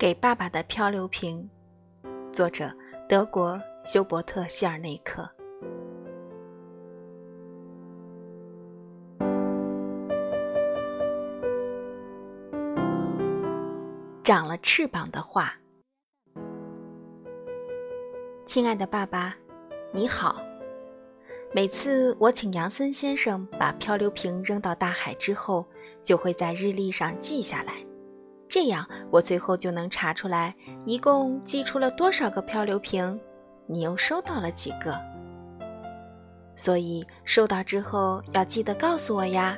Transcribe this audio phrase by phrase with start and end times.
[0.00, 1.46] 给爸爸的漂流瓶，
[2.32, 2.74] 作者
[3.06, 5.28] 德国休伯特·希尔内克。
[14.24, 15.52] 长了翅膀的画，
[18.46, 19.36] 亲爱的爸爸，
[19.92, 20.40] 你好。
[21.52, 25.66] 每次我请杨森先生把漂流瓶扔到大海之后，
[26.02, 27.89] 就会在日历上记下来。
[28.50, 30.52] 这样，我最后就能查出来
[30.84, 33.18] 一共寄出了多少个漂流瓶，
[33.68, 34.98] 你又收到了几个。
[36.56, 39.56] 所以收到之后要记得告诉我呀。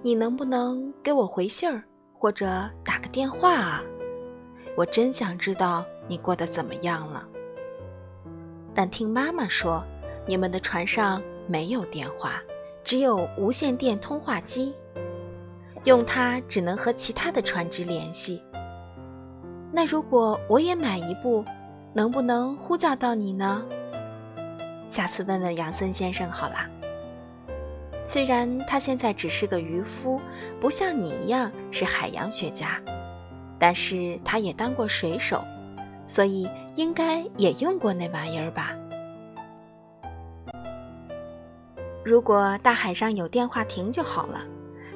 [0.00, 1.84] 你能不能给我回信儿
[2.14, 2.46] 或者
[2.82, 3.82] 打个电话啊？
[4.74, 7.28] 我真想知道你过得怎么样了。
[8.72, 9.84] 但听妈妈说，
[10.26, 12.42] 你们的船上没有电话，
[12.82, 14.74] 只有无线电通话机。
[15.84, 18.42] 用它只能和其他的船只联系。
[19.72, 21.44] 那如果我也买一部，
[21.92, 23.64] 能不能呼叫到你呢？
[24.88, 26.68] 下次问问杨森先生好啦。
[28.04, 30.20] 虽然他现在只是个渔夫，
[30.60, 32.80] 不像你一样是海洋学家，
[33.58, 35.42] 但是他也当过水手，
[36.06, 38.76] 所以应该也用过那玩意儿吧。
[42.04, 44.40] 如果大海上有电话亭就好了。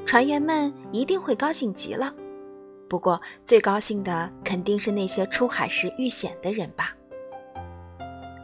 [0.06, 2.14] 船员们一定会高兴极了，
[2.88, 6.94] 不过最高兴的肯定是那些出海时遇险的人吧。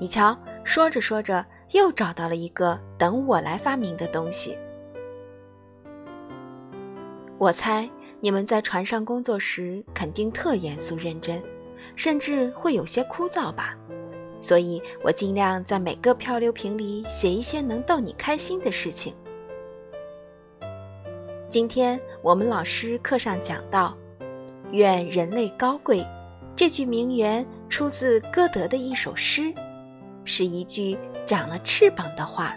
[0.01, 4.59] 你瞧，说着说着又找到了一个等我来发明的东西。
[7.39, 11.41] 我猜你们在船上工作时肯定特严肃认真，
[11.95, 13.79] 甚至会有些枯燥吧，
[14.41, 19.15] 所以我尽量在每个漂流瓶里写一些能逗你开心的事情。
[21.53, 23.95] 今天我们老师课上讲到
[24.73, 26.03] “愿人类高贵”，
[26.57, 29.53] 这句名言出自歌德的一首诗，
[30.25, 30.97] 是一句
[31.27, 32.57] 长了翅膀的话。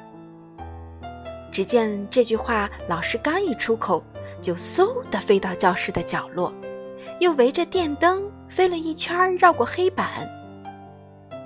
[1.51, 4.01] 只见这句话，老师刚一出口，
[4.39, 6.53] 就嗖地飞到教室的角落，
[7.19, 10.25] 又围着电灯飞了一圈，绕过黑板。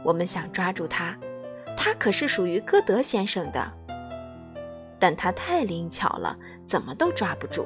[0.04, 1.18] 我们想抓住它，
[1.76, 3.79] 它可是属于歌德先生的。
[5.00, 7.66] 但它太灵巧了，怎么都抓不住。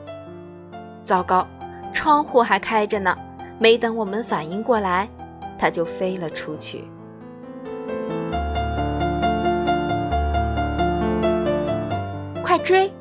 [1.04, 1.46] 糟糕，
[1.92, 3.18] 窗户还开着呢，
[3.60, 5.10] 没等我们反应过来，
[5.58, 6.86] 它就飞了出去。
[12.44, 12.92] 快追！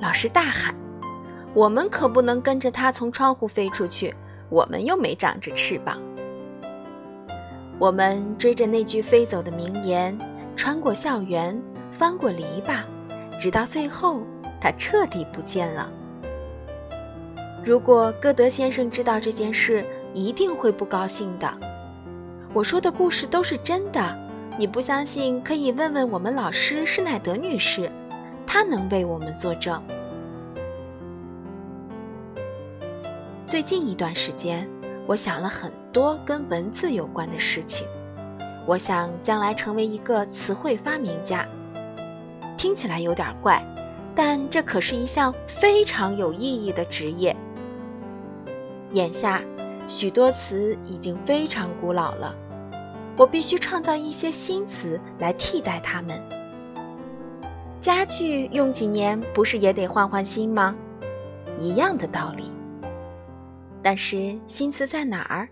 [0.00, 0.74] 老师大喊
[1.52, 4.14] ：“我们可不能跟着它从窗户飞出去，
[4.48, 5.98] 我们又没长着翅膀。”
[7.78, 10.18] 我们追着那句飞走的名言，
[10.56, 11.60] 穿过校园，
[11.92, 12.80] 翻过篱笆。
[13.38, 14.22] 直到最后，
[14.60, 15.90] 他彻底不见了。
[17.64, 21.52] 如果歌德先生知道这件事，一定会不高兴的。
[22.52, 24.18] 我说的故事都是真的，
[24.58, 27.90] 你不相信可以问问我们老师施乃德女士，
[28.46, 29.82] 她能为我们作证。
[33.46, 34.68] 最近一段时间，
[35.06, 37.86] 我想了很多跟文字有关的事情。
[38.66, 41.46] 我想将来成为一个词汇发明家。
[42.56, 43.62] 听起来有点怪，
[44.14, 47.36] 但这可是一项非常有意义的职业。
[48.92, 49.42] 眼下，
[49.86, 52.34] 许多词已经非常古老了，
[53.16, 56.20] 我必须创造一些新词来替代它们。
[57.80, 60.74] 家具用几年，不是也得换换新吗？
[61.58, 62.50] 一样的道理。
[63.82, 65.48] 但是新词在哪儿？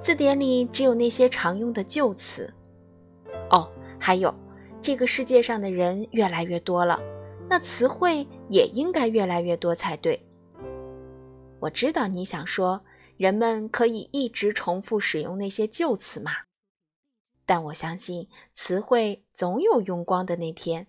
[0.00, 2.52] 字典里只有那些常用的旧词。
[3.50, 4.34] 哦，还有。
[4.80, 6.98] 这个世界上的人越来越多了，
[7.48, 10.24] 那词汇也应该越来越多才对。
[11.60, 12.84] 我知道你想说，
[13.16, 16.32] 人们可以一直重复使用那些旧词嘛？
[17.44, 20.86] 但我相信词汇总有用光的那天。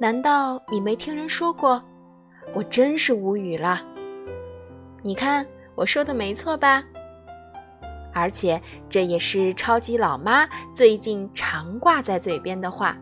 [0.00, 1.84] 难道你没听人说过？
[2.54, 3.86] 我真是无语了。
[5.02, 6.84] 你看我说的没错吧？
[8.14, 8.60] 而且
[8.90, 12.96] 这也是超级老妈最近常挂在嘴边的话，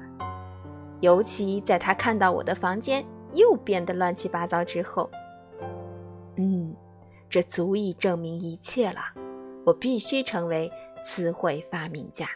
[1.00, 5.11] 尤其在他看到我的房间又变得乱七八糟之后。
[6.37, 6.75] 嗯，
[7.29, 9.00] 这足以证明一切了。
[9.64, 10.70] 我必须成为
[11.05, 12.26] 词汇发明家，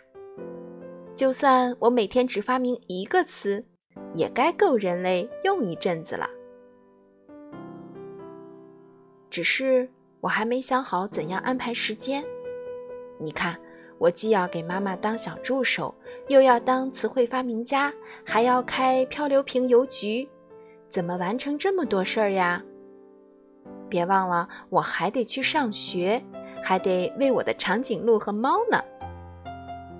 [1.16, 3.64] 就算我每天只发明一个词，
[4.14, 6.28] 也该够人类用一阵子了。
[9.30, 9.90] 只是
[10.20, 12.22] 我还没想好怎样安排时间。
[13.18, 13.58] 你看，
[13.98, 15.94] 我既要给妈妈当小助手，
[16.28, 17.92] 又要当词汇发明家，
[18.24, 20.26] 还要开漂流瓶邮局，
[20.88, 22.62] 怎么完成这么多事儿呀？
[23.90, 26.22] 别忘了，我还得去上学，
[26.62, 28.82] 还得喂我的长颈鹿和猫呢。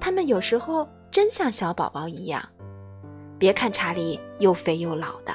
[0.01, 2.43] 它们有时候真像小宝宝一样。
[3.39, 5.35] 别看查理又肥又老的，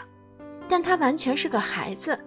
[0.68, 2.18] 但他完全是个孩子。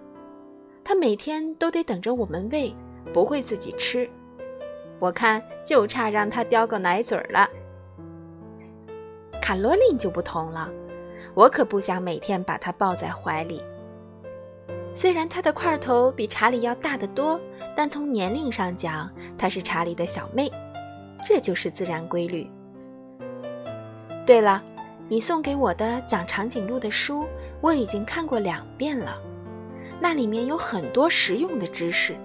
[0.83, 2.73] 他每天都得等着我们喂，
[3.11, 4.09] 不会自己吃。
[4.99, 7.49] 我看就差让他叼个奶嘴了。
[9.43, 10.69] 卡罗琳就不同了，
[11.33, 13.61] 我可不想每天把她抱在怀里。
[14.93, 17.37] 虽然她的块头比查理要大得多，
[17.75, 20.49] 但从年龄上讲，她是查理的小妹，
[21.25, 22.49] 这就是自然规律。
[24.25, 24.63] 对了，
[25.09, 27.25] 你送给我的讲长颈鹿的书，
[27.59, 29.17] 我已经看过两遍了，
[29.99, 32.15] 那里面有很多实用的知识，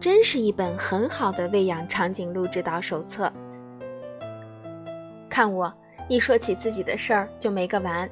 [0.00, 3.32] 真是一本很好的喂养长颈鹿指导手册。
[5.30, 5.72] 看我
[6.08, 8.10] 一说起自己的事儿就没个完。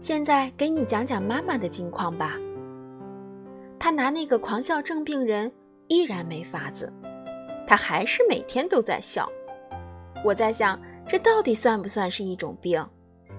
[0.00, 2.36] 现在给你讲讲妈妈的近况吧。
[3.78, 5.50] 她拿那个狂笑症病人
[5.88, 6.92] 依然没法子，
[7.66, 9.30] 他还是每天都在笑。
[10.24, 12.84] 我在想，这到底算不算是一种病？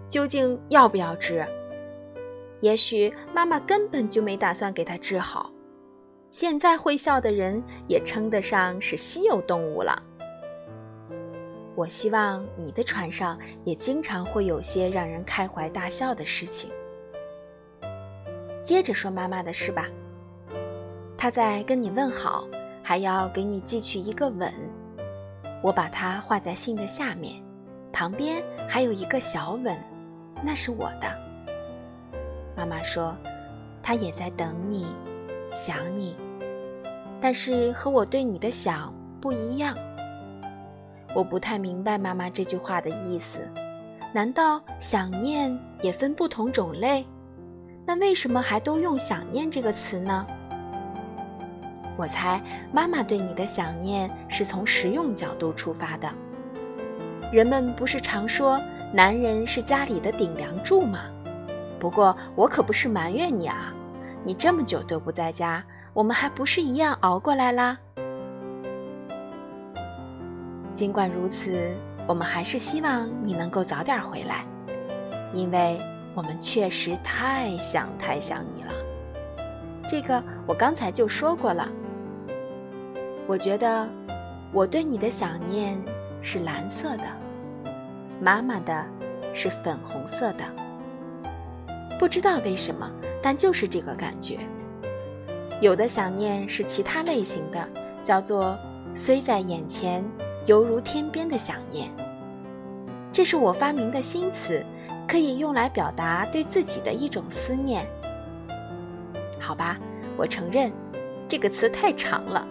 [0.07, 1.45] 究竟要不要治？
[2.59, 5.51] 也许妈妈根本就没打算给他治好。
[6.31, 10.01] 现在会笑的人也称得上是稀有动物了。
[11.81, 16.69] 我希望你的船上也经常会有些让人开怀大笑的事情。
[18.63, 19.87] 接着说妈妈的事吧。
[21.17, 22.47] 她在跟你问好，
[22.83, 24.53] 还要给你寄去一个吻。
[25.63, 27.41] 我把它画在信的下面，
[27.91, 29.75] 旁边还有一个小吻，
[30.43, 31.07] 那是我的。
[32.55, 33.17] 妈妈说，
[33.81, 34.85] 她也在等你，
[35.51, 36.15] 想你，
[37.19, 39.75] 但是和我对你的想不一样。
[41.13, 43.39] 我不太明白妈妈这句话的意思，
[44.13, 47.05] 难道想念也分不同种类？
[47.85, 50.25] 那为什么还都用“想念”这个词呢？
[51.97, 52.41] 我猜
[52.71, 56.09] 妈妈对你的想念是从实用角度出发的。
[57.31, 58.61] 人们不是常说
[58.93, 61.01] 男人是家里的顶梁柱吗？
[61.77, 63.73] 不过我可不是埋怨你啊，
[64.23, 67.77] 你这么久都不在家，我们还不是一样熬过来啦？
[70.81, 71.75] 尽管如此，
[72.07, 74.43] 我们还是希望你能够早点回来，
[75.31, 75.79] 因为
[76.15, 78.71] 我们确实太想太想你了。
[79.87, 81.69] 这个我刚才就说过了。
[83.27, 83.87] 我觉得
[84.51, 85.79] 我对你的想念
[86.19, 87.03] 是蓝色的，
[88.19, 88.83] 妈妈的
[89.35, 90.43] 是粉红色的。
[91.99, 92.91] 不知道为什么，
[93.21, 94.39] 但就是这个感觉。
[95.61, 97.67] 有的想念是其他类型的，
[98.03, 98.57] 叫做
[98.95, 100.03] 虽在眼前。
[100.47, 101.89] 犹如天边的想念，
[103.11, 104.65] 这是我发明的新词，
[105.07, 107.85] 可以用来表达对自己的一种思念。
[109.39, 109.79] 好吧，
[110.17, 110.71] 我承认
[111.27, 112.47] 这个词太长了，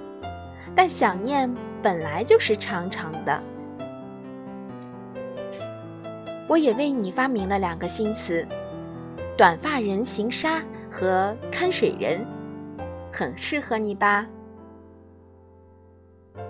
[0.75, 1.53] 但想念
[1.83, 3.43] 本来就是长长的。
[6.47, 8.47] 我也为你发明了两个新词：
[9.37, 12.25] 短发人行沙和看水人，
[13.13, 14.27] 很适合你吧，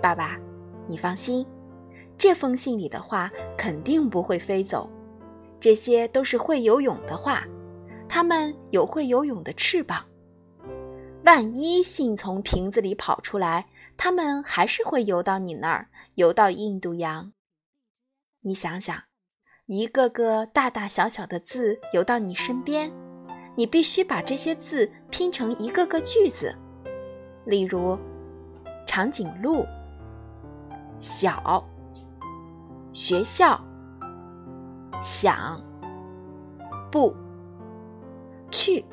[0.01, 0.37] 爸爸。
[0.87, 1.45] 你放心，
[2.17, 4.89] 这封信里的话肯定不会飞走，
[5.59, 7.43] 这些都是会游泳的话，
[8.09, 10.05] 它们有会游泳的翅膀。
[11.23, 17.31] 万一信从瓶子里跑出来，它们还是会游到你那儿，游到印度洋。
[18.41, 19.03] 你想想，
[19.67, 22.91] 一个个大大小小的字游到你身边，
[23.55, 26.55] 你必须把这些字拼成一个个句子，
[27.45, 27.97] 例如
[28.87, 29.65] 长颈鹿。
[31.01, 31.67] 小
[32.93, 33.59] 学校，
[35.01, 35.59] 想
[36.91, 37.11] 不
[38.51, 38.85] 去，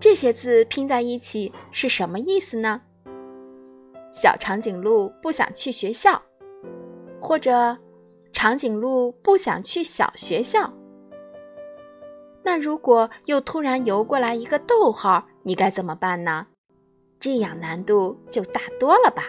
[0.00, 2.82] 这些字拼在一起是什么意思呢？
[4.12, 6.20] 小长颈鹿不想去学校，
[7.20, 7.78] 或者
[8.32, 10.72] 长颈鹿不想去小学校。
[12.42, 16.48] 那如果又突然游过来一个逗号，你该怎么办呢？
[17.20, 19.22] 这样难度就大多了吧？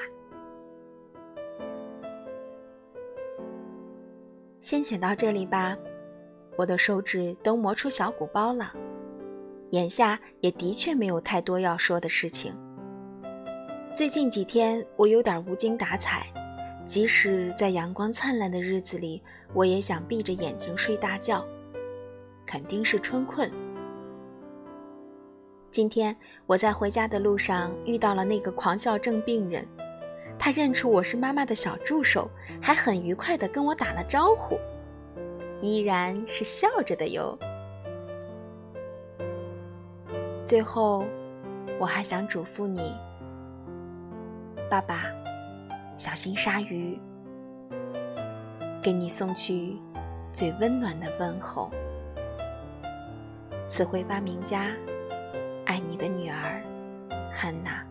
[4.69, 5.75] 先写到这里吧，
[6.55, 8.71] 我的手指都磨出小鼓包了。
[9.71, 12.53] 眼下也的确没有太多要说的事情。
[13.95, 16.31] 最近几天我有点无精打采，
[16.85, 19.23] 即使在阳光灿烂的日子里，
[19.55, 21.43] 我也想闭着眼睛睡大觉，
[22.45, 23.51] 肯定是春困。
[25.71, 29.67] 今天我在回家的路上遇到了那个狂笑症病人。
[30.39, 32.31] 他认出我是妈妈的小助手，
[32.61, 34.57] 还很愉快地跟我打了招呼，
[35.61, 37.37] 依然是笑着的哟。
[40.47, 41.03] 最后，
[41.77, 42.95] 我还想嘱咐你，
[44.69, 45.03] 爸爸，
[45.97, 46.97] 小心鲨鱼，
[48.81, 49.77] 给你送去
[50.31, 51.69] 最温暖的问候。
[53.67, 54.71] 词汇发明家，
[55.65, 56.63] 爱你的女儿，
[57.31, 57.88] 汉娜。